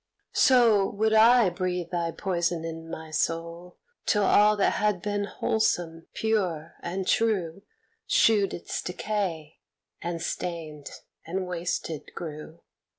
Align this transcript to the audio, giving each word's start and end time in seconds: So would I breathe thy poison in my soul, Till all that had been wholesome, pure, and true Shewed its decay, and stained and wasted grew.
So 0.33 0.89
would 0.89 1.13
I 1.13 1.51
breathe 1.51 1.91
thy 1.91 2.09
poison 2.09 2.65
in 2.65 2.89
my 2.89 3.11
soul, 3.11 3.77
Till 4.07 4.23
all 4.23 4.57
that 4.57 4.71
had 4.71 4.99
been 4.99 5.25
wholesome, 5.25 6.07
pure, 6.15 6.73
and 6.81 7.07
true 7.07 7.61
Shewed 8.07 8.51
its 8.51 8.81
decay, 8.81 9.59
and 10.01 10.19
stained 10.19 10.89
and 11.27 11.45
wasted 11.45 12.15
grew. 12.15 12.61